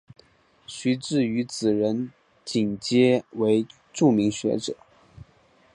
[0.65, 2.11] 徐致愉子仁
[2.43, 4.75] 锦皆为著名学者。